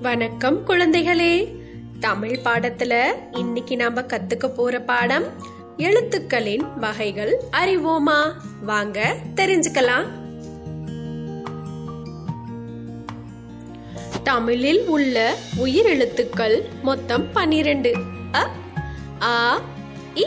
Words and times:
வணக்கம் 0.00 0.66
குழந்தைகளே. 0.66 1.32
தமிழ் 2.00 2.38
பாடத்துல 2.44 2.92
இன்னைக்கு 3.32 3.76
நாம 3.76 4.00
கத்துக்க 4.00 4.46
போற 4.46 4.80
பாடம் 4.80 5.24
எழுத்துக்களின் 5.76 6.64
வகைகள் 6.78 7.32
அறிவோமா? 7.52 8.32
வாங்க 8.62 9.16
தெரிஞ்சுக்கலாம். 9.34 10.06
தமிழில் 14.22 14.86
உள்ள 14.86 15.36
உயிர் 15.56 15.86
எழுத்துக்கள் 15.86 16.68
மொத்தம் 16.82 17.32
பன்னிரண்டு 17.32 17.92
அ 18.34 18.50
ஆ 19.22 19.60
இ 20.14 20.26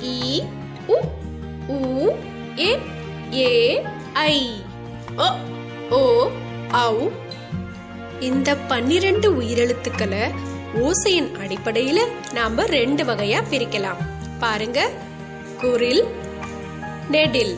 ஈ 0.00 0.42
உ 0.86 0.98
உ 1.68 2.10
ஏ 2.58 2.78
ஏ 3.32 3.82
ஐ. 4.12 4.62
ஓ 5.16 5.28
ஓ 5.90 6.30
ஔ 6.72 7.10
இந்த 8.22 8.56
பன்னிரண்டு 8.56 9.32
உயிரெழுத்துக்களை 9.32 10.34
ஓசையின் 10.74 11.30
அடிப்படையில 11.44 11.98
நாம 12.32 12.66
ரெண்டு 12.66 13.04
வகையா 13.04 13.42
பிரிக்கலாம். 13.50 13.96
பாருங்க. 14.40 14.90
குரில் 15.60 16.04
நெடில். 17.10 17.56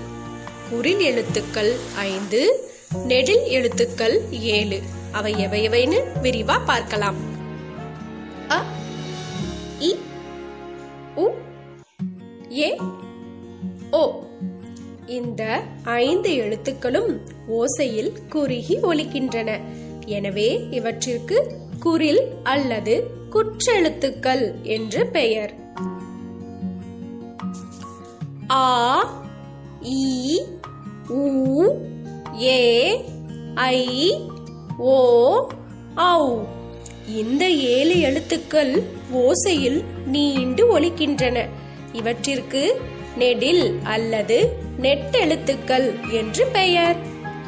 குரில் 0.70 0.98
எழுத்துக்கள் 0.98 1.76
ஐந்து 1.96 2.70
நெடில் 3.04 3.44
எழுத்துக்கள் 3.46 4.20
ஏழு. 4.30 4.80
அவை 5.12 5.34
எவையவைன்னு 5.34 6.02
விரிவா 6.22 6.58
பார்க்கலாம். 6.66 7.16
அ 8.50 8.62
இ 9.80 9.96
உ 11.14 11.28
ஏ 12.52 12.76
ஓ. 13.90 14.22
இந்த 15.06 15.62
ஐந்து 15.82 16.30
எழுத்துக்களும் 16.30 17.20
ஓசையில் 17.48 18.12
குறுகி 18.28 18.78
ஒலிக்கின்றன. 18.80 19.60
எனவே 20.06 20.68
இவற்றிற்கு 20.70 21.60
குரில் 21.80 22.22
அல்லது 22.42 23.10
குற்றெழுத்துக்கள் 23.32 24.62
என்று 24.62 25.06
பெயர். 25.06 25.54
ஆ 28.50 29.14
இ 29.82 30.38
உ 31.08 31.72
ஏ 32.42 33.02
ஐ 33.54 34.20
ஓ 34.78 34.98
ஔ. 35.96 36.44
இந்த 37.06 37.48
ஏழு 37.50 38.00
எழுத்துக்கள் 38.00 38.82
ஓசையில் 39.12 39.84
நீண்டு 40.06 40.78
ஒலிக்கின்றன. 40.78 41.48
இவற்றிற்கு 41.92 42.80
நெடில் 43.16 43.80
அல்லது 43.82 44.56
நெட்டெழுத்துக்கள் 44.80 46.10
என்று 46.10 46.46
பெயர். 46.46 46.96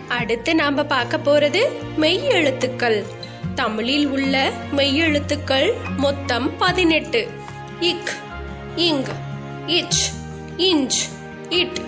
அடுத்து 0.08 0.54
நாம 0.54 0.84
பார்க்க 0.84 1.16
போறது 1.16 1.62
மெய் 1.96 2.24
எழுத்துக்கள் 2.24 3.04
தமிழில் 3.54 4.06
உள்ள 4.06 4.52
மெய் 4.72 4.96
எழுத்துக்கள் 4.96 5.74
மொத்தம் 5.96 6.56
பதினெட்டு. 6.56 7.28
இக் 7.80 8.10
இங் 8.76 9.04
இச் 9.66 10.12
இஞ்ச் 10.56 10.98
இட் 11.48 11.80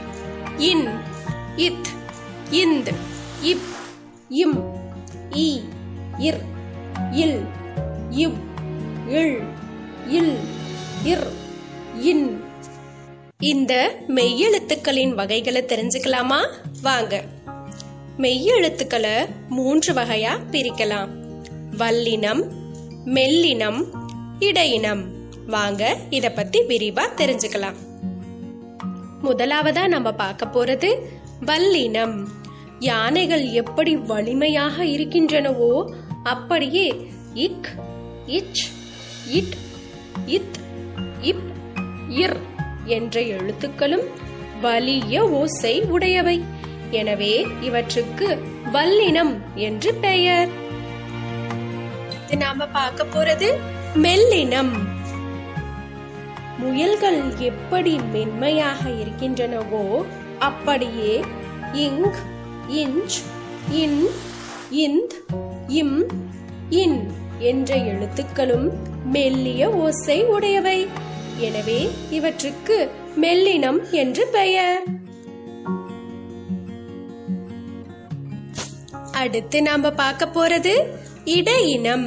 இன் 0.56 0.88
இத் 1.56 1.86
இந்த் 2.50 2.94
இப் 3.40 3.62
இம் 4.28 4.76
இ 5.30 5.60
இர் 6.18 6.40
இல் 7.10 7.46
இவ் 8.10 8.36
இல் 9.08 9.40
இல் 10.08 10.38
இர் 11.04 11.26
இன். 12.00 12.44
இந்த 13.38 13.96
மெய்யெழுத்துக்களின் 14.08 15.14
வகைகளை 15.14 15.62
தெரிஞ்சுக்கலாமா? 15.62 16.48
வாங்க. 16.82 17.24
மெய்யெழுத்துக்களை 18.18 19.28
மூன்று 19.48 19.92
வகையா 19.92 20.30
பிரிக்கலாம். 20.50 21.08
வல்லினம் 21.78 22.42
மெல்லினம் 23.04 23.84
இடையினம். 24.40 25.04
வாங்க 25.46 25.96
இத 26.10 26.30
பத்தி 26.30 26.62
விரிவா 26.62 27.02
தெரிஞ்சுக்கலாம். 27.16 27.76
முதலாவதா 29.24 29.88
நம்ம 29.88 30.12
பார்க்க 30.12 30.46
போறது 30.46 30.98
வல்லினம். 31.46 32.26
யானைகள் 32.78 33.44
எப்படி 33.50 33.96
வலிமையாக 33.96 34.84
இருக்கின்றனவோ 34.84 35.94
அப்படியே 36.24 37.10
இக் 37.34 37.68
இச் 38.26 38.70
இட் 39.28 39.56
இத் 40.26 40.58
இப் 41.20 41.42
இர் 42.10 42.36
என்ற 42.84 43.20
எழுத்துக்களும் 43.20 44.04
வலிய 44.62 45.28
ஓசை 45.28 45.82
உடையவை. 45.82 46.42
எனவே 46.90 47.46
இவற்றுக்கு 47.60 48.42
வல்லினம் 48.72 49.36
என்று 49.54 49.94
பெயர். 49.94 50.48
நாம 52.36 52.66
பார்க்க 52.66 53.04
போறது 53.04 53.56
மெல்லினம். 53.94 54.70
முயல்கள் 56.58 57.38
எப்படி 57.38 57.98
மென்மையாக 58.12 58.88
இருக்கின்றனவோ 58.88 60.04
அப்படியே 60.38 61.24
இங் 61.72 62.04
இஞ்ச் 62.68 63.16
இன் 63.70 64.06
இந்த் 64.70 65.36
இம் 65.66 66.06
இன் 66.68 67.12
என்ற 67.38 67.76
எழுத்துக்களும் 67.76 68.72
மெல்லிய 69.04 69.70
ஓசை 69.70 70.24
உடையவை. 70.24 70.86
எனவே 71.38 71.90
இவற்றுக்கு 72.10 72.90
மெல்லினம் 73.20 73.90
என்று 73.90 74.26
பெயர். 74.26 74.97
அடுத்து 79.20 79.58
நாம 79.62 79.90
பார்க்க 79.90 80.24
போறது 80.34 80.74
இடையினம். 81.36 82.06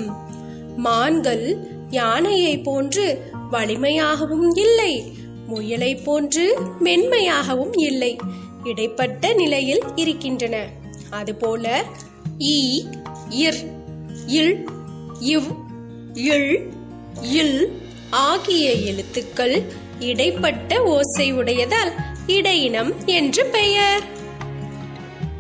மான்கள் 0.78 1.46
யானையை 1.90 2.54
போன்று 2.68 3.06
வலிமையாகவும் 3.52 4.50
இல்லை 4.56 4.94
முயலை 5.48 5.92
போன்று 6.06 6.46
மென்மையாகவும் 6.80 7.74
இல்லை 7.88 8.12
இடைப்பட்ட 8.64 9.34
நிலையில் 9.34 9.84
இருக்கின்றன. 9.96 10.56
அதுபோல 11.10 11.84
ஈ 12.52 12.58
இர் 13.46 13.62
இல் 14.28 14.56
இவ் 15.34 15.50
இல் 16.30 16.54
இல் 17.40 17.58
ஆகிய 18.22 18.68
எழுத்துக்கள் 18.90 19.56
இடைப்பட்ட 20.00 20.82
ஓசை 20.94 21.28
உடையதால் 21.34 21.92
இடையினம் 22.28 22.92
என்று 23.18 23.44
பெயர். 23.56 24.04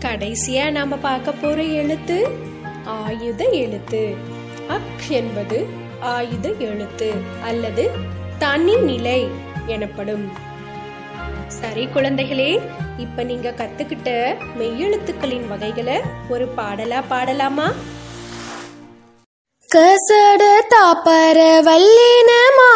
கடைசியா 0.05 0.71
நாம 0.71 0.95
பார்க்க 0.95 1.31
போற 1.31 1.61
எழுத்து 1.61 2.29
ஆயுத 2.83 3.49
எழுத்து. 3.49 4.15
அக் 4.67 5.09
என்பது 5.09 5.67
ஆயுத 5.99 6.51
எழுத்து 6.59 7.13
அல்லது 7.43 7.89
தனி 8.37 8.75
நிலை 8.75 9.29
எனப்படும். 9.65 10.31
சரி 11.47 11.85
குழந்தைகளே 11.85 12.61
இப்ப 12.97 13.23
நீங்க 13.23 13.53
கத்துக்கிட்ட 13.57 14.37
மெய்யெழுத்துக்களின் 14.59 15.47
வகைகளை 15.47 16.01
ஒரு 16.29 16.47
பாடலா 16.57 17.03
பாடலாமா? 17.09 17.73
கசட 19.69 20.61
தாப்பர 20.67 21.61
வல்லினமா 21.61 22.71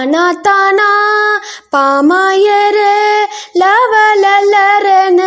டானா 0.00 0.26
தானா 0.44 0.90
பாமாயர 1.72 2.78
லவலல்லரன 3.60 5.20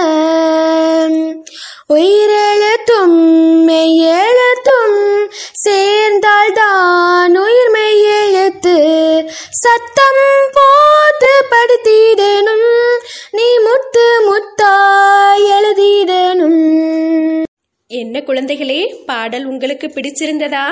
உயிரெழுத்தும் 1.95 3.19
மெய்யெழுத்தும் 3.67 4.97
சேர்ந்தால் 5.65 6.53
தான் 6.59 7.35
உயிர் 7.43 7.71
மெய்யெழுத்து. 7.75 8.75
சத்தம் 9.63 10.23
போது 10.57 11.31
படித்திடணும் 11.53 12.67
நீ 13.37 13.47
முத்து 13.67 14.07
முத்தா 14.29 14.73
எழுதிடணும். 15.57 16.65
என்ன 17.91 18.23
குழந்தைகளே 18.29 18.81
பாடல் 19.05 19.45
உங்களுக்கு 19.45 19.89
பிடிச்சிருந்ததா? 19.95 20.65